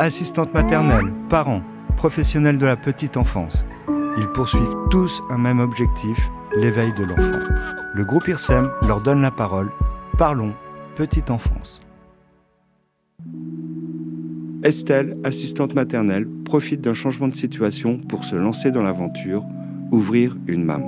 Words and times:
Assistantes 0.00 0.54
maternelles, 0.54 1.12
parents, 1.28 1.62
professionnels 1.96 2.58
de 2.58 2.66
la 2.66 2.76
petite 2.76 3.16
enfance. 3.16 3.64
Ils 4.16 4.28
poursuivent 4.28 4.76
tous 4.92 5.20
un 5.28 5.38
même 5.38 5.58
objectif, 5.58 6.16
l'éveil 6.56 6.92
de 6.94 7.02
l'enfant. 7.02 7.40
Le 7.94 8.04
groupe 8.04 8.28
IRSEM 8.28 8.68
leur 8.86 9.00
donne 9.00 9.22
la 9.22 9.32
parole. 9.32 9.72
Parlons 10.16 10.54
petite 10.94 11.32
enfance. 11.32 11.80
Estelle, 14.62 15.16
assistante 15.24 15.74
maternelle, 15.74 16.28
profite 16.44 16.80
d'un 16.80 16.94
changement 16.94 17.26
de 17.26 17.34
situation 17.34 17.98
pour 17.98 18.22
se 18.22 18.36
lancer 18.36 18.70
dans 18.70 18.82
l'aventure, 18.82 19.42
ouvrir 19.90 20.36
une 20.46 20.62
MAM. 20.62 20.84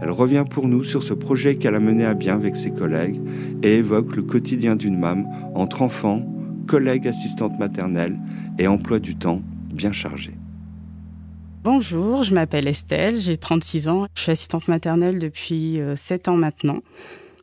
Elle 0.00 0.12
revient 0.12 0.44
pour 0.48 0.66
nous 0.66 0.82
sur 0.82 1.02
ce 1.02 1.12
projet 1.12 1.56
qu'elle 1.56 1.74
a 1.74 1.80
mené 1.80 2.06
à 2.06 2.14
bien 2.14 2.36
avec 2.36 2.56
ses 2.56 2.70
collègues 2.70 3.20
et 3.62 3.74
évoque 3.74 4.16
le 4.16 4.22
quotidien 4.22 4.76
d'une 4.76 4.98
MAM 4.98 5.26
entre 5.54 5.82
enfants, 5.82 6.22
collègues 6.70 7.08
assistantes 7.08 7.58
maternelles 7.58 8.16
et 8.60 8.68
emploi 8.68 9.00
du 9.00 9.16
temps 9.16 9.42
bien 9.72 9.90
chargé. 9.90 10.30
Bonjour, 11.64 12.22
je 12.22 12.32
m'appelle 12.32 12.68
Estelle, 12.68 13.16
j'ai 13.16 13.36
36 13.36 13.88
ans, 13.88 14.06
je 14.14 14.22
suis 14.22 14.30
assistante 14.30 14.68
maternelle 14.68 15.18
depuis 15.18 15.80
7 15.96 16.28
euh, 16.28 16.30
ans 16.30 16.36
maintenant. 16.36 16.78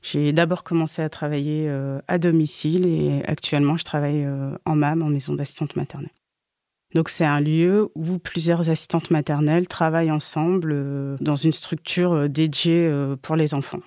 J'ai 0.02 0.32
d'abord 0.32 0.64
commencé 0.64 1.02
à 1.02 1.10
travailler 1.10 1.66
euh, 1.68 2.00
à 2.08 2.20
domicile 2.20 2.86
et 2.86 3.22
actuellement 3.28 3.76
je 3.76 3.84
travaille 3.84 4.24
euh, 4.24 4.56
en 4.64 4.78
MAM, 4.78 5.04
en 5.04 5.10
maison 5.10 5.34
d'assistante 5.34 5.76
maternelle. 5.76 6.14
Donc 6.96 7.10
c'est 7.10 7.26
un 7.26 7.42
lieu 7.42 7.90
où 7.96 8.20
plusieurs 8.20 8.70
assistantes 8.70 9.12
maternelles 9.12 9.68
travaillent 9.68 10.10
ensemble 10.10 11.18
dans 11.20 11.36
une 11.36 11.52
structure 11.52 12.30
dédiée 12.30 12.90
pour 13.22 13.36
les 13.36 13.54
enfants. 13.54 13.82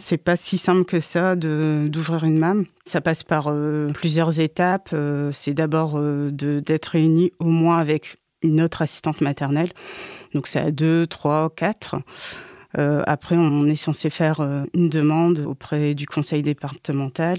C'est 0.00 0.16
pas 0.16 0.36
si 0.36 0.58
simple 0.58 0.84
que 0.84 1.00
ça 1.00 1.36
d'ouvrir 1.36 2.24
une 2.24 2.38
MAM. 2.38 2.66
Ça 2.84 3.00
passe 3.00 3.24
par 3.24 3.52
plusieurs 3.92 4.40
étapes. 4.40 4.94
c'est 5.32 5.54
d'abord 5.54 6.00
d'être 6.30 6.86
réunis 6.86 7.32
au 7.40 7.46
moins 7.46 7.78
avec 7.78 8.16
une 8.42 8.60
autre 8.60 8.82
assistante 8.82 9.20
maternelle. 9.20 9.70
Donc 10.34 10.46
c'est 10.46 10.60
à 10.60 10.70
deux, 10.70 11.06
trois, 11.06 11.50
quatre. 11.54 11.96
Euh, 12.76 13.02
après, 13.06 13.36
on 13.36 13.66
est 13.66 13.76
censé 13.76 14.10
faire 14.10 14.40
euh, 14.40 14.64
une 14.74 14.88
demande 14.88 15.40
auprès 15.40 15.94
du 15.94 16.06
conseil 16.06 16.42
départemental. 16.42 17.38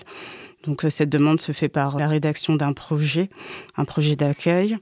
Donc 0.63 0.83
euh, 0.83 0.89
cette 0.89 1.09
demande 1.09 1.39
se 1.39 1.51
fait 1.51 1.69
par 1.69 1.97
la 1.97 2.07
rédaction 2.07 2.55
d'un 2.55 2.73
projet, 2.73 3.29
un 3.77 3.85
projet 3.85 4.15
d'accueil 4.15 4.77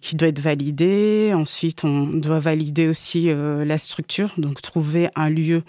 qui 0.00 0.16
doit 0.16 0.28
être 0.28 0.40
validé. 0.40 1.32
Ensuite, 1.34 1.84
on 1.84 2.06
doit 2.06 2.38
valider 2.38 2.88
aussi 2.88 3.28
la 3.30 3.76
structure, 3.76 4.30
donc 4.38 4.62
trouver 4.62 5.10
un 5.14 5.28
lieu 5.28 5.62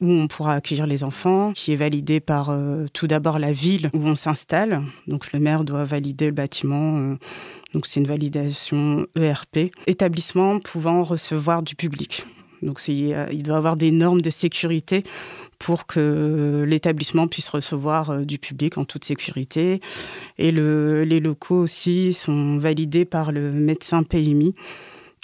où 0.00 0.08
on 0.08 0.28
pourra 0.28 0.54
accueillir 0.54 0.86
les 0.86 1.04
enfants, 1.04 1.52
qui 1.52 1.72
est 1.72 1.76
validé 1.76 2.20
par 2.20 2.56
tout 2.92 3.06
d'abord 3.06 3.38
la 3.38 3.52
ville 3.52 3.90
où 3.94 4.06
on 4.06 4.14
s'installe. 4.14 4.82
Donc 5.06 5.32
le 5.32 5.38
maire 5.38 5.64
doit 5.64 5.84
valider 5.84 6.26
le 6.26 6.32
bâtiment. 6.32 7.16
donc 7.72 7.86
c'est 7.86 8.00
une 8.00 8.06
validation 8.06 9.06
ERP. 9.16 9.70
Établissement 9.86 10.58
pouvant 10.58 11.02
recevoir 11.02 11.62
du 11.62 11.74
public. 11.74 12.26
Donc 12.62 12.86
il 12.88 13.42
doit 13.42 13.56
avoir 13.56 13.76
des 13.76 13.90
normes 13.90 14.22
de 14.22 14.30
sécurité 14.30 15.04
pour 15.58 15.86
que 15.86 16.64
l'établissement 16.66 17.28
puisse 17.28 17.48
recevoir 17.48 18.10
euh, 18.10 18.24
du 18.24 18.38
public 18.38 18.76
en 18.78 18.84
toute 18.84 19.04
sécurité. 19.04 19.80
Et 20.38 20.50
les 20.52 21.20
locaux 21.20 21.60
aussi 21.60 22.12
sont 22.12 22.58
validés 22.58 23.04
par 23.04 23.32
le 23.32 23.52
médecin 23.52 24.02
PMI 24.02 24.54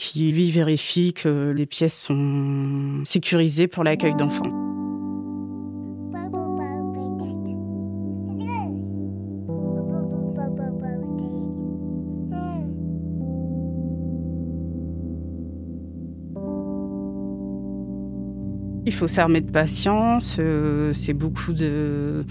qui 0.01 0.33
lui 0.33 0.51
vérifie 0.51 1.13
que 1.13 1.53
les 1.55 1.67
pièces 1.67 2.07
sont 2.07 3.03
sécurisées 3.05 3.69
pour 3.69 3.85
l'accueil 3.85 4.15
d'enfants. 4.17 4.51
Il 18.87 18.95
faut 18.95 19.07
s'armer 19.07 19.43
de 19.43 19.51
patience. 19.51 20.39
Euh, 20.39 20.95
c'est 20.95 21.13
beaucoup 21.13 21.53
de, 21.53 22.25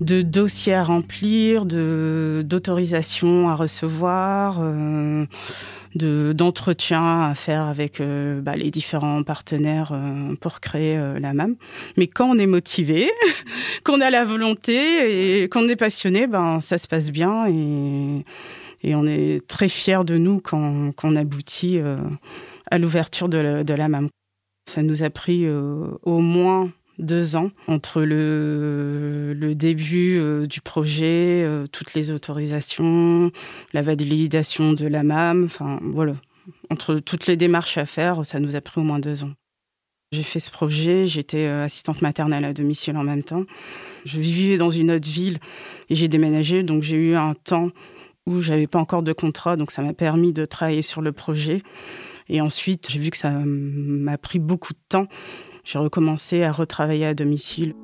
dossiers 0.00 0.74
à 0.74 0.82
remplir, 0.82 1.66
d'autorisations 1.66 3.50
à 3.50 3.54
recevoir, 3.54 4.60
euh, 4.62 5.26
de, 5.96 6.32
d'entretiens 6.32 7.22
à 7.22 7.34
faire 7.34 7.62
avec 7.62 8.00
euh, 8.00 8.40
bah, 8.40 8.56
les 8.56 8.70
différents 8.70 9.22
partenaires 9.22 9.92
pour 10.40 10.60
créer 10.60 10.96
la 11.20 11.32
MAM. 11.32 11.56
Mais 11.96 12.06
quand 12.06 12.30
on 12.30 12.38
est 12.38 12.46
motivé, 12.46 13.10
qu'on 13.84 14.00
a 14.00 14.10
la 14.10 14.24
volonté 14.24 15.42
et 15.42 15.48
qu'on 15.48 15.68
est 15.68 15.76
passionné, 15.76 16.26
ben, 16.26 16.60
ça 16.60 16.78
se 16.78 16.86
passe 16.86 17.10
bien 17.10 17.46
et, 17.48 18.24
et 18.82 18.94
on 18.94 19.06
est 19.06 19.46
très 19.46 19.68
fiers 19.68 20.04
de 20.04 20.16
nous 20.16 20.40
quand, 20.40 20.92
quand 20.96 21.12
on 21.12 21.16
aboutit 21.16 21.80
à 22.70 22.78
l'ouverture 22.78 23.28
de, 23.28 23.62
de 23.62 23.74
la 23.74 23.88
MAM. 23.88 24.08
Ça 24.68 24.82
nous 24.82 25.02
a 25.02 25.10
pris 25.10 25.46
euh, 25.46 25.86
au 26.02 26.18
moins 26.18 26.70
deux 26.98 27.36
ans 27.36 27.50
entre 27.66 28.02
le, 28.02 29.52
début 29.54 30.18
euh, 30.18 30.46
du 30.46 30.60
projet, 30.60 31.42
euh, 31.44 31.66
toutes 31.70 31.94
les 31.94 32.10
autorisations, 32.10 33.30
la 33.72 33.82
validation 33.82 34.72
de 34.72 34.86
la 34.86 35.02
MAM, 35.02 35.44
enfin 35.44 35.80
voilà. 35.82 36.14
Entre 36.70 36.96
toutes 36.96 37.26
les 37.26 37.36
démarches 37.36 37.78
à 37.78 37.86
faire, 37.86 38.24
ça 38.24 38.38
nous 38.38 38.56
a 38.56 38.60
pris 38.60 38.80
au 38.80 38.84
moins 38.84 39.00
deux 39.00 39.24
ans. 39.24 39.32
J'ai 40.12 40.22
fait 40.22 40.38
ce 40.38 40.50
projet, 40.50 41.06
j'étais 41.06 41.46
assistante 41.46 42.00
maternelle 42.02 42.44
à 42.44 42.52
domicile 42.52 42.96
en 42.96 43.02
même 43.02 43.24
temps. 43.24 43.44
Je 44.04 44.20
vivais 44.20 44.56
dans 44.56 44.70
une 44.70 44.92
autre 44.92 45.08
ville 45.08 45.38
et 45.90 45.96
j'ai 45.96 46.06
déménagé, 46.06 46.62
donc 46.62 46.84
j'ai 46.84 46.96
eu 46.96 47.14
un 47.16 47.34
temps 47.34 47.70
où 48.26 48.40
j'avais 48.40 48.66
pas 48.66 48.78
encore 48.78 49.02
de 49.02 49.12
contrat, 49.12 49.56
donc 49.56 49.70
ça 49.70 49.82
m'a 49.82 49.92
permis 49.92 50.32
de 50.32 50.44
travailler 50.44 50.82
sur 50.82 51.00
le 51.00 51.12
projet. 51.12 51.62
Et 52.28 52.40
ensuite, 52.40 52.90
j'ai 52.90 52.98
vu 52.98 53.10
que 53.10 53.16
ça 53.16 53.30
m'a 53.30 54.18
pris 54.18 54.38
beaucoup 54.38 54.72
de 54.72 54.78
temps. 54.88 55.06
J'ai 55.64 55.78
recommencé 55.78 56.42
à 56.42 56.52
retravailler 56.52 57.06
à 57.06 57.14
domicile. 57.14 57.74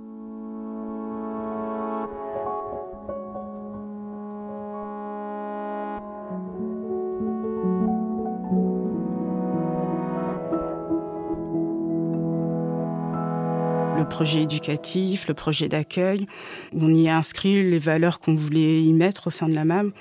le 14.03 14.09
projet 14.09 14.43
éducatif, 14.43 15.29
le 15.29 15.35
projet 15.35 15.69
d'accueil. 15.69 16.27
On 16.75 16.93
y 16.93 17.09
a 17.09 17.17
inscrit 17.17 17.63
les 17.63 17.79
valeurs 17.79 18.19
qu'on 18.19 18.35
voulait 18.35 18.83
y 18.83 18.93
mettre 18.93 19.29
au 19.29 19.31
sein 19.31 19.49
de 19.49 19.55
la 19.55 19.65
MAM. 19.65 19.93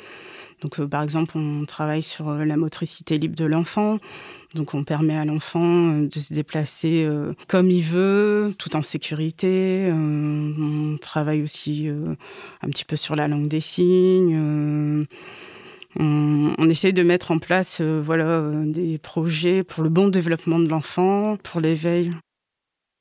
Donc, 0.61 0.79
euh, 0.79 0.87
par 0.87 1.01
exemple, 1.01 1.37
on 1.37 1.65
travaille 1.65 2.03
sur 2.03 2.29
euh, 2.29 2.45
la 2.45 2.55
motricité 2.55 3.17
libre 3.17 3.35
de 3.35 3.45
l'enfant. 3.45 3.97
Donc, 4.53 4.73
on 4.73 4.83
permet 4.83 5.17
à 5.17 5.25
l'enfant 5.25 5.63
euh, 5.63 6.07
de 6.07 6.19
se 6.19 6.33
déplacer 6.33 7.07
comme 7.47 7.69
il 7.69 7.83
veut, 7.83 8.53
tout 8.57 8.75
en 8.75 8.81
sécurité. 8.81 9.91
on 9.93 10.97
travaille 11.01 11.41
aussi 11.41 11.89
un 12.61 12.67
petit 12.67 12.85
peu 12.85 12.95
sur 12.95 13.15
la 13.15 13.27
langue 13.27 13.47
des 13.47 13.61
signes. 13.61 15.07
On, 15.99 16.53
on, 16.57 16.69
essaye 16.69 16.93
de 16.93 17.03
mettre 17.03 17.31
en 17.31 17.39
place 17.39 17.81
voilà, 17.81 18.51
des 18.65 18.97
projets 18.97 19.63
pour 19.63 19.83
le 19.83 19.89
bon 19.89 20.07
développement 20.09 20.59
de 20.59 20.67
l'enfant, 20.67 21.37
pour 21.43 21.59
l'éveil. 21.59 22.11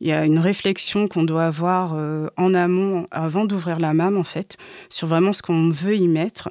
Il 0.01 0.09
y 0.09 0.13
a 0.13 0.25
une 0.25 0.39
réflexion 0.39 1.09
qu'on 1.09 1.25
doit 1.25 1.45
avoir 1.45 1.95
en 2.37 2.55
amont, 2.55 3.07
avant 3.11 3.45
d'ouvrir 3.45 3.79
la 3.79 3.93
MAM, 3.93 4.17
en 4.17 4.25
fait, 4.25 4.57
sur 4.89 5.09
vraiment 5.09 5.33
ce 5.33 5.43
qu'on 5.43 5.71
veut 5.71 5.97
y 5.97 6.09
mettre. 6.09 6.49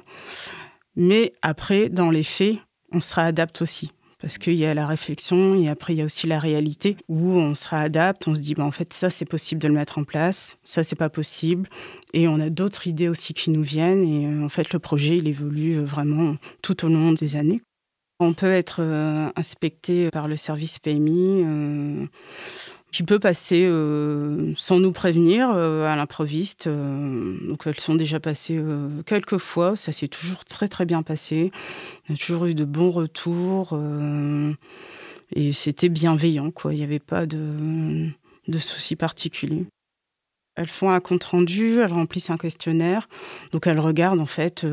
Mais 0.96 1.32
après, 1.42 1.88
dans 1.88 2.10
les 2.10 2.24
faits, 2.24 2.56
on 2.92 3.00
se 3.00 3.14
réadapte 3.14 3.62
aussi. 3.62 3.92
Parce 4.20 4.36
qu'il 4.36 4.54
y 4.54 4.66
a 4.66 4.74
la 4.74 4.86
réflexion 4.86 5.54
et 5.54 5.68
après, 5.68 5.94
il 5.94 5.96
y 5.96 6.02
a 6.02 6.04
aussi 6.04 6.26
la 6.26 6.38
réalité 6.38 6.98
où 7.08 7.30
on 7.30 7.54
se 7.54 7.66
réadapte, 7.68 8.28
on 8.28 8.34
se 8.34 8.40
dit, 8.40 8.54
bah, 8.54 8.64
en 8.64 8.70
fait, 8.70 8.92
ça, 8.92 9.08
c'est 9.08 9.24
possible 9.24 9.62
de 9.62 9.68
le 9.68 9.74
mettre 9.74 9.96
en 9.96 10.04
place, 10.04 10.58
ça, 10.62 10.84
c'est 10.84 10.96
pas 10.96 11.08
possible. 11.08 11.68
Et 12.12 12.28
on 12.28 12.38
a 12.38 12.50
d'autres 12.50 12.86
idées 12.86 13.08
aussi 13.08 13.32
qui 13.32 13.50
nous 13.50 13.62
viennent. 13.62 14.04
Et 14.04 14.26
euh, 14.26 14.44
en 14.44 14.50
fait, 14.50 14.74
le 14.74 14.78
projet, 14.78 15.16
il 15.16 15.26
évolue 15.26 15.78
euh, 15.78 15.84
vraiment 15.84 16.36
tout 16.60 16.84
au 16.84 16.88
long 16.88 17.12
des 17.12 17.36
années. 17.36 17.62
On 18.18 18.34
peut 18.34 18.52
être 18.52 18.82
euh, 18.82 19.30
inspecté 19.36 20.10
par 20.10 20.28
le 20.28 20.36
service 20.36 20.78
PMI 20.78 21.46
qui 22.90 23.02
peut 23.02 23.18
passer 23.18 23.66
euh, 23.66 24.52
sans 24.56 24.78
nous 24.78 24.92
prévenir 24.92 25.50
euh, 25.54 25.86
à 25.86 25.96
l'improviste. 25.96 26.66
Euh, 26.66 27.36
donc 27.46 27.66
elles 27.66 27.78
sont 27.78 27.94
déjà 27.94 28.20
passées 28.20 28.60
quelques 29.06 29.38
fois, 29.38 29.76
ça 29.76 29.92
s'est 29.92 30.08
toujours 30.08 30.44
très 30.44 30.68
très 30.68 30.84
bien 30.84 31.02
passé. 31.02 31.52
On 32.08 32.14
a 32.14 32.16
toujours 32.16 32.46
eu 32.46 32.54
de 32.54 32.64
bons 32.64 32.90
retours 32.90 33.78
et 35.34 35.52
c'était 35.52 35.88
bienveillant, 35.88 36.50
quoi. 36.50 36.74
Il 36.74 36.78
n'y 36.78 36.84
avait 36.84 36.98
pas 36.98 37.26
de, 37.26 38.08
de 38.48 38.58
soucis 38.58 38.96
particuliers. 38.96 39.66
Elles 40.60 40.68
font 40.68 40.90
un 40.90 41.00
compte 41.00 41.24
rendu, 41.24 41.80
elles 41.80 41.92
remplissent 41.92 42.28
un 42.28 42.36
questionnaire, 42.36 43.08
donc 43.52 43.66
elles 43.66 43.80
regardent 43.80 44.20
en 44.20 44.26
fait 44.26 44.66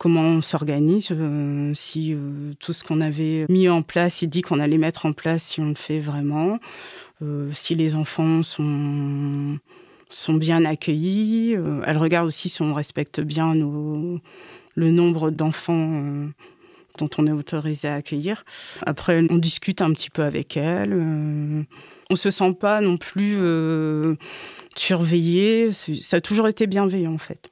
comment 0.00 0.22
on 0.22 0.40
s'organise, 0.40 1.08
euh, 1.12 1.72
si 1.74 2.14
euh, 2.14 2.52
tout 2.58 2.72
ce 2.72 2.84
qu'on 2.84 3.02
avait 3.02 3.44
mis 3.50 3.68
en 3.68 3.82
place, 3.82 4.22
il 4.22 4.28
dit 4.28 4.40
qu'on 4.40 4.58
allait 4.58 4.78
mettre 4.78 5.04
en 5.04 5.12
place, 5.12 5.42
si 5.42 5.60
on 5.60 5.68
le 5.68 5.74
fait 5.74 6.00
vraiment, 6.00 6.58
euh, 7.22 7.50
si 7.52 7.74
les 7.74 7.96
enfants 7.96 8.42
sont, 8.42 9.58
bien 10.30 10.64
accueillis. 10.64 11.54
elle 11.84 11.98
regarde 11.98 12.26
aussi 12.26 12.48
si 12.48 12.62
on 12.62 12.72
respecte 12.72 13.20
bien 13.20 13.54
le 13.54 14.90
nombre 14.90 15.30
d'enfants 15.30 16.02
dont 16.98 17.10
on 17.18 17.26
est 17.26 17.32
autorisé 17.32 17.88
à 17.88 17.96
accueillir. 17.96 18.44
Après, 18.86 19.22
on 19.30 19.36
discute 19.36 19.82
un 19.82 19.92
petit 19.92 20.10
peu 20.10 20.22
avec 20.22 20.56
elle. 20.56 21.66
On 22.10 22.16
se 22.16 22.30
sent 22.30 22.54
pas 22.54 22.80
non 22.80 22.96
plus 22.96 23.38
surveillé. 24.76 25.70
Ça 25.72 26.18
a 26.18 26.20
toujours 26.20 26.48
été 26.48 26.66
bienveillant 26.66 27.14
en 27.14 27.18
fait. 27.18 27.50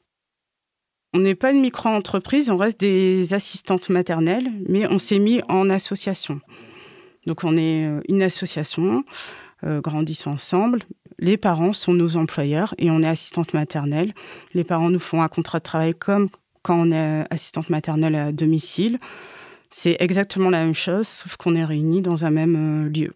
On 1.14 1.20
n'est 1.20 1.34
pas 1.34 1.52
une 1.52 1.62
micro-entreprise, 1.62 2.50
on 2.50 2.58
reste 2.58 2.80
des 2.80 3.32
assistantes 3.32 3.88
maternelles, 3.88 4.50
mais 4.68 4.86
on 4.90 4.98
s'est 4.98 5.18
mis 5.18 5.40
en 5.48 5.70
association. 5.70 6.40
Donc 7.26 7.44
on 7.44 7.56
est 7.56 7.86
euh, 7.86 8.00
une 8.08 8.22
association, 8.22 9.04
euh, 9.64 9.80
grandissons 9.80 10.32
ensemble. 10.32 10.80
Les 11.18 11.36
parents 11.36 11.72
sont 11.72 11.94
nos 11.94 12.16
employeurs 12.16 12.74
et 12.78 12.90
on 12.90 13.02
est 13.02 13.08
assistante 13.08 13.54
maternelle. 13.54 14.12
Les 14.54 14.64
parents 14.64 14.90
nous 14.90 14.98
font 14.98 15.22
un 15.22 15.28
contrat 15.28 15.58
de 15.58 15.64
travail 15.64 15.94
comme 15.94 16.28
quand 16.62 16.78
on 16.78 16.92
est 16.92 17.24
assistante 17.30 17.70
maternelle 17.70 18.14
à 18.14 18.30
domicile. 18.30 18.98
C'est 19.70 19.96
exactement 20.00 20.50
la 20.50 20.64
même 20.64 20.74
chose, 20.74 21.08
sauf 21.08 21.36
qu'on 21.36 21.54
est 21.54 21.64
réunis 21.64 22.02
dans 22.02 22.24
un 22.26 22.30
même 22.30 22.86
euh, 22.86 22.88
lieu. 22.88 23.14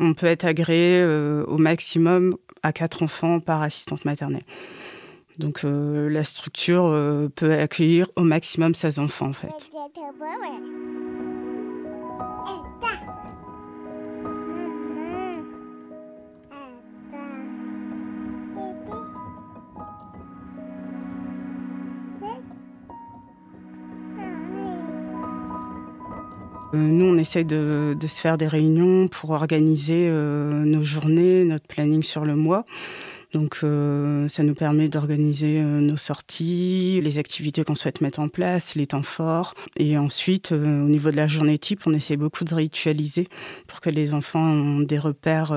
On 0.00 0.14
peut 0.14 0.26
être 0.26 0.44
agréé 0.44 1.04
au 1.04 1.58
maximum 1.58 2.34
à 2.62 2.72
quatre 2.72 3.02
enfants 3.02 3.40
par 3.40 3.62
assistante 3.62 4.04
maternelle. 4.04 4.42
Donc 5.40 5.64
euh, 5.64 6.10
la 6.10 6.22
structure 6.22 6.84
euh, 6.84 7.28
peut 7.34 7.52
accueillir 7.54 8.06
au 8.14 8.22
maximum 8.22 8.74
16 8.74 8.98
enfants 8.98 9.28
en 9.28 9.32
fait. 9.32 9.70
Nous, 26.72 27.04
on 27.04 27.16
essaye 27.16 27.44
de, 27.44 27.96
se 28.00 28.20
faire 28.20 28.38
des 28.38 28.48
réunions 28.48 29.08
pour 29.08 29.30
organiser 29.30 30.10
nos 30.10 30.82
journées, 30.82 31.44
notre 31.44 31.66
planning 31.66 32.02
sur 32.02 32.24
le 32.24 32.36
mois. 32.36 32.64
Donc 33.32 33.58
euh, 33.62 34.26
ça 34.26 34.42
nous 34.42 34.54
permet 34.54 34.88
d'organiser 34.88 35.60
euh, 35.60 35.80
nos 35.80 35.96
sorties, 35.96 37.00
les 37.02 37.18
activités 37.18 37.62
qu'on 37.62 37.76
souhaite 37.76 38.00
mettre 38.00 38.18
en 38.18 38.28
place, 38.28 38.74
les 38.74 38.86
temps 38.86 39.02
forts. 39.02 39.54
Et 39.76 39.96
ensuite, 39.96 40.52
euh, 40.52 40.84
au 40.84 40.88
niveau 40.88 41.10
de 41.10 41.16
la 41.16 41.28
journée 41.28 41.56
type, 41.56 41.82
on 41.86 41.92
essaie 41.92 42.16
beaucoup 42.16 42.44
de 42.44 42.54
ritualiser 42.54 43.28
pour 43.68 43.80
que 43.80 43.90
les 43.90 44.14
enfants 44.14 44.80
aient 44.80 44.86
des 44.86 44.98
repères. 44.98 45.52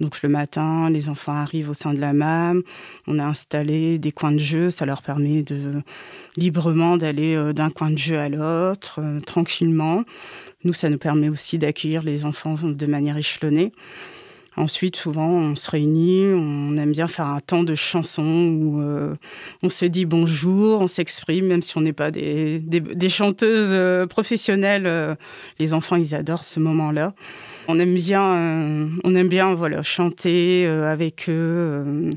Donc 0.00 0.22
le 0.22 0.28
matin, 0.28 0.90
les 0.90 1.08
enfants 1.08 1.34
arrivent 1.34 1.70
au 1.70 1.74
sein 1.74 1.94
de 1.94 2.00
la 2.00 2.12
MAM, 2.12 2.62
on 3.06 3.18
a 3.18 3.24
installé 3.24 3.98
des 3.98 4.12
coins 4.12 4.32
de 4.32 4.38
jeu, 4.38 4.70
ça 4.70 4.86
leur 4.86 5.02
permet 5.02 5.42
de 5.42 5.82
librement 6.36 6.96
d'aller 6.96 7.52
d'un 7.52 7.70
coin 7.70 7.90
de 7.90 7.98
jeu 7.98 8.18
à 8.18 8.28
l'autre, 8.28 9.00
tranquillement. 9.26 10.04
Nous, 10.64 10.72
ça 10.72 10.90
nous 10.90 10.98
permet 10.98 11.28
aussi 11.28 11.58
d'accueillir 11.58 12.02
les 12.02 12.24
enfants 12.24 12.56
de 12.62 12.86
manière 12.86 13.16
échelonnée. 13.16 13.72
Ensuite, 14.56 14.96
souvent, 14.96 15.28
on 15.28 15.54
se 15.54 15.70
réunit, 15.70 16.26
on 16.26 16.76
aime 16.76 16.92
bien 16.92 17.06
faire 17.06 17.26
un 17.26 17.40
temps 17.40 17.62
de 17.62 17.74
chanson 17.76 18.22
où 18.22 18.82
euh, 18.82 19.14
on 19.62 19.68
se 19.68 19.84
dit 19.84 20.06
bonjour, 20.06 20.80
on 20.80 20.88
s'exprime, 20.88 21.46
même 21.46 21.62
si 21.62 21.78
on 21.78 21.80
n'est 21.80 21.92
pas 21.92 22.10
des, 22.10 22.60
chanteuses 23.08 23.70
euh, 23.72 24.06
professionnelles. 24.06 24.86
Euh, 24.86 25.14
les 25.60 25.72
enfants, 25.72 25.96
ils 25.96 26.14
adorent 26.14 26.42
ce 26.42 26.58
moment-là. 26.58 27.14
On 27.68 27.78
aime 27.78 27.94
bien, 27.94 28.88
on 29.04 29.24
bien 29.24 29.54
voilà, 29.54 29.82
chanter 29.82 30.66
avec 30.66 31.28
eux. 31.28 32.10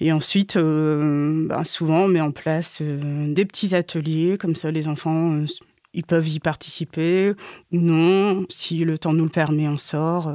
et 0.00 0.12
ensuite, 0.12 0.56
ben, 0.56 1.64
souvent, 1.64 2.04
on 2.04 2.08
met 2.08 2.20
en 2.20 2.32
place 2.32 2.82
des 2.82 3.44
petits 3.44 3.74
ateliers, 3.74 4.36
comme 4.38 4.54
ça, 4.54 4.70
les 4.70 4.88
enfants 4.88 5.44
ils 5.92 6.04
peuvent 6.04 6.28
y 6.28 6.38
participer 6.38 7.32
ou 7.72 7.76
non. 7.76 8.46
Si 8.48 8.84
le 8.84 8.96
temps 8.96 9.12
nous 9.12 9.24
le 9.24 9.30
permet, 9.30 9.66
on 9.66 9.76
sort 9.76 10.32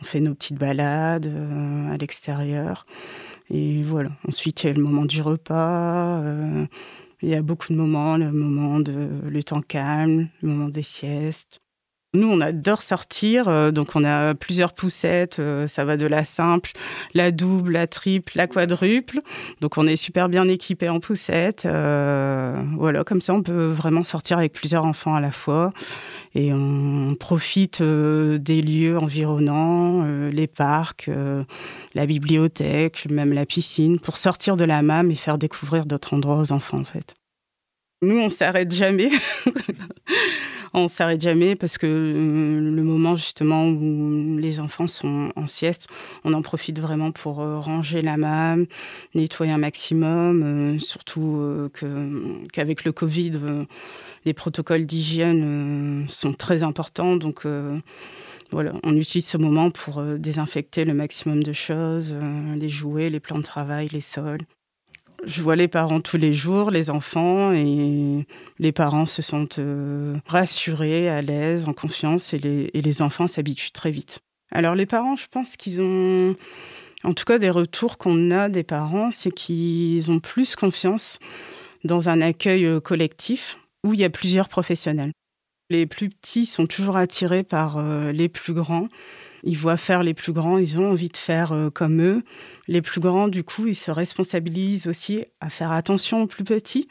on 0.00 0.04
fait 0.04 0.20
nos 0.20 0.34
petites 0.34 0.58
balades 0.58 1.26
euh, 1.26 1.92
à 1.92 1.96
l'extérieur. 1.96 2.86
Et 3.50 3.82
voilà. 3.82 4.10
Ensuite, 4.26 4.62
il 4.62 4.66
y 4.68 4.70
a 4.70 4.72
le 4.74 4.82
moment 4.82 5.04
du 5.04 5.22
repas. 5.22 6.20
Euh, 6.20 6.66
il 7.22 7.28
y 7.28 7.34
a 7.34 7.42
beaucoup 7.42 7.72
de 7.72 7.78
moments, 7.78 8.16
le 8.16 8.30
moment 8.30 8.78
de 8.78 9.08
le 9.28 9.42
temps 9.42 9.62
calme, 9.62 10.28
le 10.42 10.48
moment 10.48 10.68
des 10.68 10.82
siestes. 10.82 11.60
Nous, 12.14 12.26
on 12.26 12.40
adore 12.40 12.80
sortir, 12.80 13.48
euh, 13.48 13.70
donc 13.70 13.94
on 13.94 14.02
a 14.02 14.34
plusieurs 14.34 14.72
poussettes, 14.72 15.40
euh, 15.40 15.66
ça 15.66 15.84
va 15.84 15.98
de 15.98 16.06
la 16.06 16.24
simple, 16.24 16.70
la 17.12 17.30
double, 17.30 17.72
la 17.72 17.86
triple, 17.86 18.32
la 18.34 18.46
quadruple. 18.46 19.20
Donc 19.60 19.76
on 19.76 19.86
est 19.86 19.96
super 19.96 20.30
bien 20.30 20.48
équipé 20.48 20.88
en 20.88 21.00
poussettes. 21.00 21.66
Euh, 21.66 22.62
voilà, 22.78 23.04
comme 23.04 23.20
ça 23.20 23.34
on 23.34 23.42
peut 23.42 23.66
vraiment 23.66 24.04
sortir 24.04 24.38
avec 24.38 24.54
plusieurs 24.54 24.86
enfants 24.86 25.14
à 25.14 25.20
la 25.20 25.28
fois. 25.28 25.70
Et 26.34 26.50
on 26.54 27.14
profite 27.14 27.82
des 27.82 28.62
lieux 28.62 28.96
environnants, 28.96 30.04
les 30.30 30.46
parcs, 30.46 31.10
la 31.94 32.06
bibliothèque, 32.06 33.06
même 33.10 33.34
la 33.34 33.44
piscine, 33.44 33.98
pour 33.98 34.16
sortir 34.16 34.56
de 34.56 34.64
la 34.64 34.80
MAM 34.80 35.10
et 35.10 35.14
faire 35.14 35.36
découvrir 35.36 35.84
d'autres 35.84 36.14
endroits 36.14 36.38
aux 36.38 36.52
enfants 36.52 36.78
en 36.78 36.84
fait. 36.84 37.14
Nous, 38.00 38.18
on 38.18 38.28
s'arrête 38.28 38.72
jamais. 38.72 39.10
on 40.74 40.88
s'arrête 40.88 41.20
jamais 41.20 41.56
parce 41.56 41.78
que 41.78 41.86
euh, 41.86 42.70
le 42.74 42.82
moment 42.82 43.16
justement 43.16 43.68
où 43.68 44.36
les 44.38 44.60
enfants 44.60 44.86
sont 44.86 45.30
en 45.36 45.46
sieste, 45.46 45.88
on 46.24 46.32
en 46.32 46.42
profite 46.42 46.78
vraiment 46.78 47.12
pour 47.12 47.40
euh, 47.40 47.58
ranger 47.58 48.02
la 48.02 48.16
mâme, 48.16 48.66
nettoyer 49.14 49.52
un 49.52 49.58
maximum, 49.58 50.42
euh, 50.42 50.78
surtout 50.78 51.70
qu'avec 52.52 52.84
le 52.84 52.92
Covid, 52.92 53.32
les 54.24 54.34
protocoles 54.34 54.86
d'hygiène 54.86 56.06
sont 56.08 56.32
très 56.32 56.62
importants. 56.62 57.16
Donc 57.16 57.46
voilà, 58.50 58.72
on 58.82 58.92
utilise 58.94 59.26
ce 59.26 59.38
moment 59.38 59.70
pour 59.70 60.02
désinfecter 60.02 60.84
le 60.84 60.94
maximum 60.94 61.42
de 61.42 61.52
choses, 61.52 62.16
les 62.56 62.68
jouets, 62.68 63.10
les 63.10 63.20
plans 63.20 63.38
de 63.38 63.42
travail, 63.42 63.88
les 63.92 64.00
sols 64.00 64.38
je 65.28 65.42
vois 65.42 65.56
les 65.56 65.68
parents 65.68 66.00
tous 66.00 66.16
les 66.16 66.32
jours, 66.32 66.70
les 66.70 66.90
enfants, 66.90 67.52
et 67.52 68.26
les 68.58 68.72
parents 68.72 69.06
se 69.06 69.20
sentent 69.20 69.58
euh, 69.58 70.14
rassurés, 70.26 71.08
à 71.08 71.20
l'aise, 71.20 71.68
en 71.68 71.74
confiance, 71.74 72.32
et 72.32 72.38
les, 72.38 73.02
enfants 73.02 73.26
s'habituent 73.26 73.72
très 73.72 73.90
vite. 73.90 74.20
Alors 74.50 74.74
les 74.74 74.86
parents, 74.86 75.16
je 75.16 75.26
pense 75.30 75.56
qu'ils 75.56 75.82
ont, 75.82 76.34
en 77.04 77.12
tout 77.12 77.24
cas 77.24 77.38
des 77.38 77.50
retours 77.50 77.98
qu'on 77.98 78.30
a 78.30 78.48
des 78.48 78.62
parents, 78.62 79.10
c'est 79.10 79.30
qu'ils 79.30 80.10
ont 80.10 80.18
plus 80.18 80.56
confiance 80.56 81.18
dans 81.84 82.08
un 82.08 82.22
accueil 82.22 82.64
euh, 82.64 82.80
collectif 82.80 83.58
où 83.84 83.92
il 83.92 84.00
y 84.00 84.04
a 84.04 84.10
plusieurs 84.10 84.48
professionnels. 84.48 85.12
Les 85.70 85.86
plus 85.86 86.08
petits 86.08 86.46
sont 86.46 86.66
toujours 86.66 86.96
attirés 86.96 87.42
par 87.42 87.76
euh, 87.76 88.10
les 88.12 88.30
plus 88.30 88.54
grands 88.54 88.88
ils 89.42 89.56
voient 89.56 89.76
faire 89.76 90.02
les 90.02 90.14
plus 90.14 90.32
grands, 90.32 90.58
ils 90.58 90.78
ont 90.78 90.90
envie 90.90 91.08
de 91.08 91.16
faire 91.16 91.52
euh, 91.52 91.70
comme 91.70 92.00
eux. 92.02 92.22
Les 92.66 92.82
plus 92.82 93.00
grands, 93.00 93.28
du 93.28 93.44
coup, 93.44 93.66
ils 93.66 93.74
se 93.74 93.90
responsabilisent 93.90 94.86
aussi 94.86 95.24
à 95.40 95.48
faire 95.48 95.72
attention 95.72 96.22
aux 96.22 96.26
plus 96.26 96.44
petits. 96.44 96.88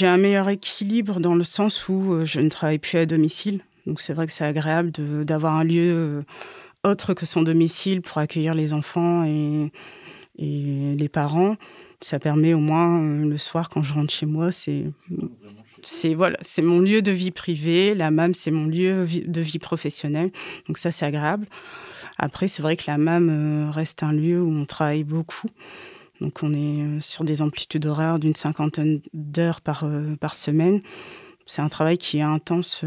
J'ai 0.00 0.06
un 0.06 0.16
meilleur 0.16 0.48
équilibre 0.48 1.20
dans 1.20 1.34
le 1.34 1.44
sens 1.44 1.86
où 1.90 2.14
euh, 2.14 2.24
je 2.24 2.40
ne 2.40 2.48
travaille 2.48 2.78
plus 2.78 2.96
à 2.96 3.04
domicile. 3.04 3.60
Donc 3.90 4.00
c'est 4.00 4.12
vrai 4.12 4.28
que 4.28 4.32
c'est 4.32 4.44
agréable 4.44 4.92
d'avoir 5.24 5.56
un 5.56 5.64
lieu 5.64 5.92
euh, 5.92 6.22
autre 6.84 7.12
que 7.12 7.26
son 7.26 7.42
domicile 7.42 8.02
pour 8.02 8.18
accueillir 8.18 8.54
les 8.54 8.72
enfants 8.72 9.24
et, 9.24 9.72
les 10.38 11.08
parents. 11.08 11.56
Ça 12.00 12.20
permet 12.20 12.54
au 12.54 12.60
moins 12.60 13.02
euh, 13.02 13.28
le 13.28 13.36
soir 13.36 13.68
quand 13.68 13.82
je 13.82 13.92
rentre 13.92 14.12
chez 14.12 14.26
moi, 14.26 14.52
c'est 14.52 14.84
mon 16.62 16.78
lieu 16.78 17.02
de 17.02 17.10
vie 17.10 17.32
privée. 17.32 17.96
La 17.96 18.12
MAM, 18.12 18.32
c'est 18.32 18.52
mon 18.52 18.66
lieu 18.66 19.04
de 19.26 19.40
vie 19.40 19.58
professionnelle. 19.58 20.30
Donc 20.68 20.78
ça, 20.78 20.92
c'est 20.92 21.04
agréable. 21.04 21.48
Après, 22.16 22.46
c'est 22.46 22.62
vrai 22.62 22.76
que 22.76 22.84
la 22.86 22.96
MAM 22.96 23.28
euh, 23.28 23.70
reste 23.72 24.04
un 24.04 24.12
lieu 24.12 24.40
où 24.40 24.52
on 24.52 24.66
travaille 24.66 25.02
beaucoup. 25.02 25.48
Donc 26.20 26.44
on 26.44 26.54
est 26.54 27.00
sur 27.00 27.24
des 27.24 27.42
amplitudes 27.42 27.86
horaires 27.86 28.20
d'une 28.20 28.36
cinquantaine 28.36 29.00
d'heures 29.14 29.60
par, 29.60 29.82
semaine. 30.36 30.80
C'est 31.44 31.62
un 31.62 31.68
travail 31.68 31.98
qui 31.98 32.18
est 32.18 32.22
intense. 32.22 32.84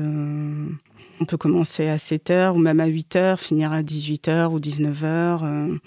On 1.20 1.26
peut 1.26 1.38
commencer 1.38 1.88
à 1.88 1.98
7 1.98 2.32
heures 2.32 2.56
ou 2.56 2.60
même 2.60 2.80
à 2.80 2.86
8 2.86 3.16
heures, 3.16 3.40
finir 3.40 3.72
à 3.72 3.84
18 3.84 4.28
heures 4.28 4.54
ou 4.54 4.60
19 4.60 5.04
heures. 5.04 5.44
ne 5.44 5.74
euh. 5.74 5.78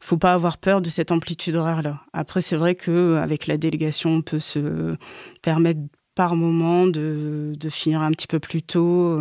faut 0.00 0.18
pas 0.18 0.34
avoir 0.34 0.58
peur 0.58 0.80
de 0.80 0.90
cette 0.90 1.12
amplitude 1.12 1.56
horaire-là. 1.56 2.00
Après, 2.12 2.40
c'est 2.40 2.56
vrai 2.56 2.74
qu'avec 2.74 3.46
la 3.46 3.56
délégation, 3.56 4.10
on 4.10 4.22
peut 4.22 4.38
se 4.38 4.96
permettre 5.42 5.80
par 6.14 6.34
moment 6.34 6.86
de, 6.86 7.56
finir 7.70 8.02
un 8.02 8.10
petit 8.10 8.26
peu 8.26 8.40
plus 8.40 8.62
tôt. 8.62 9.18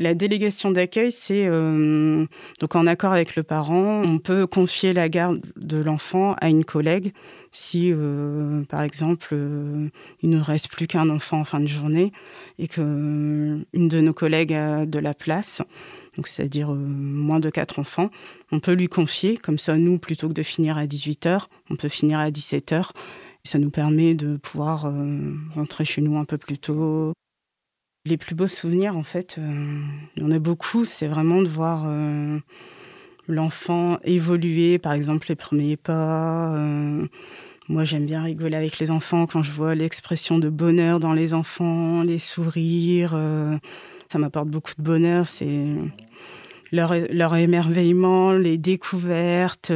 La 0.00 0.14
délégation 0.14 0.70
d'accueil, 0.70 1.12
c'est 1.12 1.46
euh, 1.46 2.24
donc 2.58 2.74
en 2.74 2.86
accord 2.86 3.12
avec 3.12 3.36
le 3.36 3.42
parent, 3.42 4.00
on 4.02 4.18
peut 4.18 4.46
confier 4.46 4.94
la 4.94 5.10
garde 5.10 5.42
de 5.56 5.76
l'enfant 5.76 6.34
à 6.40 6.48
une 6.48 6.64
collègue 6.64 7.12
si, 7.52 7.90
euh, 7.92 8.64
par 8.64 8.80
exemple, 8.80 9.28
euh, 9.34 9.90
il 10.22 10.30
ne 10.30 10.40
reste 10.40 10.68
plus 10.68 10.86
qu'un 10.86 11.10
enfant 11.10 11.40
en 11.40 11.44
fin 11.44 11.60
de 11.60 11.66
journée 11.66 12.12
et 12.58 12.66
que 12.66 12.80
une 13.74 13.88
de 13.88 14.00
nos 14.00 14.14
collègues 14.14 14.54
a 14.54 14.86
de 14.86 14.98
la 14.98 15.12
place, 15.12 15.60
c'est-à-dire 16.24 16.70
moins 16.70 17.40
de 17.40 17.50
quatre 17.50 17.78
enfants, 17.78 18.08
on 18.52 18.58
peut 18.58 18.72
lui 18.72 18.88
confier. 18.88 19.36
Comme 19.36 19.58
ça, 19.58 19.76
nous, 19.76 19.98
plutôt 19.98 20.28
que 20.28 20.32
de 20.32 20.42
finir 20.42 20.78
à 20.78 20.86
18 20.86 21.26
h 21.26 21.42
on 21.68 21.76
peut 21.76 21.88
finir 21.88 22.20
à 22.20 22.30
17 22.30 22.72
h 22.72 22.88
Ça 23.44 23.58
nous 23.58 23.70
permet 23.70 24.14
de 24.14 24.38
pouvoir 24.38 24.90
rentrer 25.54 25.84
chez 25.84 26.00
nous 26.00 26.16
un 26.16 26.24
peu 26.24 26.38
plus 26.38 26.56
tôt, 26.56 27.12
les 28.06 28.16
plus 28.16 28.34
beaux 28.34 28.46
souvenirs, 28.46 28.96
en 28.96 29.02
fait, 29.02 29.36
euh, 29.38 29.82
il 30.16 30.22
y 30.22 30.26
en 30.26 30.30
a 30.30 30.38
beaucoup, 30.38 30.84
c'est 30.84 31.06
vraiment 31.06 31.42
de 31.42 31.48
voir 31.48 31.84
euh, 31.86 32.38
l'enfant 33.28 33.98
évoluer, 34.04 34.78
par 34.78 34.92
exemple 34.92 35.26
les 35.28 35.36
premiers 35.36 35.76
pas. 35.76 36.56
Euh, 36.56 37.06
moi, 37.68 37.84
j'aime 37.84 38.06
bien 38.06 38.22
rigoler 38.22 38.56
avec 38.56 38.78
les 38.78 38.90
enfants 38.90 39.26
quand 39.26 39.42
je 39.42 39.52
vois 39.52 39.74
l'expression 39.74 40.38
de 40.38 40.48
bonheur 40.48 40.98
dans 40.98 41.12
les 41.12 41.34
enfants, 41.34 42.02
les 42.02 42.18
sourires. 42.18 43.16
ça 44.08 44.18
m'apporte 44.18 44.48
beaucoup 44.48 44.72
de 44.76 44.82
bonheur. 44.82 45.28
C'est 45.28 45.68
leur, 46.72 46.94
leur 47.10 47.36
émerveillement, 47.36 48.32
les 48.32 48.58
découvertes. 48.58 49.70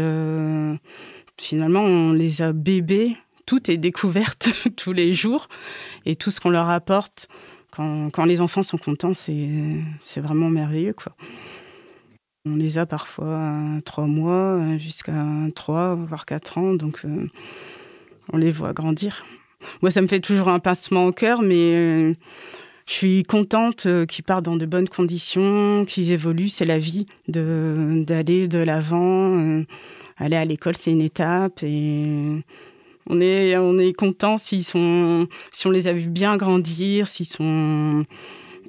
finalement, 1.39 1.83
on 1.83 2.13
les 2.13 2.43
a 2.43 2.53
bébés. 2.53 3.17
Tout 3.47 3.71
est 3.71 3.77
découverte 3.77 4.49
tous 4.77 4.93
les 4.93 5.15
jours. 5.15 5.47
Et 6.05 6.17
tout 6.17 6.33
ce 6.33 6.41
qu'on 6.41 6.51
leur 6.51 6.71
apporte, 6.71 7.29
quand, 7.75 8.25
les 8.25 8.41
enfants 8.41 8.63
sont 8.63 8.79
contents, 8.79 9.15
c'est 9.15 10.21
vraiment 10.21 10.51
merveilleux. 10.51 10.95
On 12.47 12.57
les 12.57 12.77
a 12.77 12.85
parfois 12.85 13.53
trois 13.87 14.07
mois, 14.07 14.77
jusqu'à 14.77 15.25
trois, 15.55 15.95
voire 15.95 16.27
quatre 16.27 16.59
ans, 16.59 16.75
donc 16.75 17.01
euh, 17.05 17.27
on 18.33 18.37
les 18.37 18.51
voit 18.51 18.75
grandir. 18.75 19.25
Moi, 19.81 19.91
ça 19.91 20.03
me 20.03 20.07
fait 20.07 20.21
toujours 20.21 20.49
un 20.49 20.59
pincement 20.59 21.07
au 21.07 21.13
cœur, 21.13 21.41
mais 21.41 21.75
euh, 21.75 22.13
je 22.87 22.93
suis 22.93 23.23
contente 23.23 23.87
euh, 23.87 24.05
qu'ils 24.05 24.25
partent 24.25 24.45
dans 24.45 24.57
de 24.57 24.67
bonnes 24.67 24.91
conditions, 24.91 25.87
qu'ils 25.87 26.13
évoluent. 26.13 26.51
C'est 26.51 26.67
la 26.67 26.79
vie 26.79 27.07
d'aller 27.29 28.47
de 28.47 28.59
l'avant. 28.59 29.65
aller 30.19 30.37
à 30.37 30.45
l'école, 30.45 30.77
c'est 30.77 30.91
une 30.91 31.01
étape. 31.01 31.63
Et 31.63 32.43
on 33.09 33.21
est, 33.21 33.57
on 33.57 33.79
est 33.79 33.93
content 33.93 34.37
s'ils 34.39 34.65
sont, 34.65 35.29
si 35.53 35.67
on 35.67 35.71
les 35.71 35.89
a 35.89 35.93
vus 35.93 36.09
bien 36.09 36.37
grandir, 36.37 37.09
s'ils 37.09 37.27
sont 37.27 37.91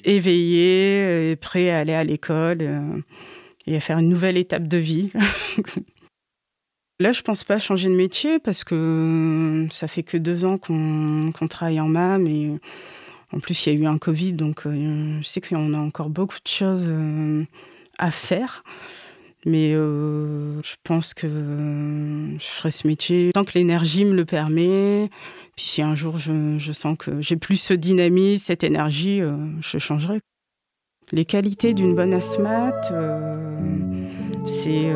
éveillés 0.03 1.31
et 1.31 1.35
prêts 1.35 1.69
à 1.69 1.79
aller 1.79 1.93
à 1.93 2.03
l'école 2.03 2.59
euh, 2.61 3.01
et 3.67 3.75
à 3.75 3.79
faire 3.79 3.97
une 3.97 4.09
nouvelle 4.09 4.37
étape 4.37 4.67
de 4.67 4.77
vie. 4.77 5.11
Là, 6.99 7.11
je 7.11 7.21
pense 7.21 7.43
pas 7.43 7.59
changer 7.59 7.89
de 7.89 7.95
métier 7.95 8.39
parce 8.39 8.63
que 8.63 9.67
ça 9.69 9.87
fait 9.87 10.03
que 10.03 10.15
deux 10.15 10.45
ans 10.45 10.57
qu'on 10.57 11.47
travaille 11.49 11.81
en 11.81 11.89
MAM 11.89 12.25
et 12.25 12.51
en 13.33 13.39
plus, 13.39 13.65
il 13.65 13.73
y 13.73 13.75
a 13.75 13.79
eu 13.79 13.85
un 13.85 13.97
Covid, 13.97 14.33
donc 14.33 14.65
euh, 14.65 15.19
je 15.21 15.27
sais 15.27 15.41
qu'on 15.41 15.73
a 15.73 15.77
encore 15.77 16.09
beaucoup 16.09 16.37
de 16.41 16.47
choses 16.47 16.87
euh, 16.89 17.43
à 17.97 18.11
faire. 18.11 18.63
Mais 19.45 19.73
euh, 19.75 20.59
je 20.63 20.73
pense 20.83 21.13
que 21.13 21.27
je 21.27 22.45
ferai 22.45 22.71
ce 22.71 22.87
métier 22.87 23.29
tant 23.31 23.45
que 23.45 23.53
l'énergie 23.53 24.03
me 24.03 24.15
le 24.15 24.25
permet. 24.25 25.07
Puis 25.55 25.65
si 25.65 25.81
un 25.83 25.93
jour 25.93 26.17
je, 26.17 26.71
sens 26.71 26.97
que 26.97 27.21
j'ai 27.21 27.35
plus 27.35 27.57
ce 27.57 27.75
dynamisme, 27.75 28.43
cette 28.43 28.63
énergie, 28.63 29.21
euh, 29.21 29.35
je 29.61 29.77
changerai. 29.77 30.19
Les 31.11 31.25
qualités 31.25 31.75
d'une 31.75 31.93
bonne 31.93 32.15
asthmate, 32.15 32.89
euh, 32.91 33.55
c'est 34.45 34.91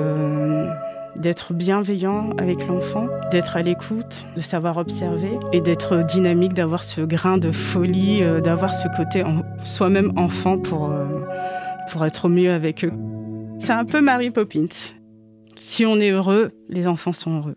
d'être 1.15 1.53
bienveillant 1.53 2.31
avec 2.37 2.65
l'enfant, 2.67 3.07
d'être 3.31 3.55
à 3.57 3.61
l'écoute, 3.61 4.25
de 4.35 4.41
savoir 4.41 4.77
observer 4.77 5.37
et 5.53 5.61
d'être 5.61 6.03
dynamique, 6.03 6.53
d'avoir 6.53 6.83
ce 6.83 7.01
grain 7.01 7.37
de 7.37 7.51
folie, 7.51 8.21
d'avoir 8.41 8.73
ce 8.73 8.87
côté 8.97 9.23
soi-même 9.63 10.13
enfant 10.15 10.57
pour, 10.57 10.91
pour 11.91 12.05
être 12.05 12.25
au 12.25 12.29
mieux 12.29 12.51
avec 12.51 12.85
eux. 12.85 12.93
C'est 13.59 13.73
un 13.73 13.85
peu 13.85 14.01
Mary 14.01 14.31
Poppins. 14.31 14.95
Si 15.57 15.85
on 15.85 15.97
est 15.97 16.11
heureux, 16.11 16.47
les 16.69 16.87
enfants 16.87 17.13
sont 17.13 17.37
heureux. 17.37 17.55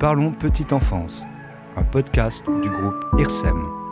Parlons 0.00 0.32
Petite 0.32 0.72
Enfance, 0.72 1.22
un 1.76 1.84
podcast 1.84 2.44
du 2.46 2.68
groupe 2.68 3.04
IRSEM. 3.18 3.85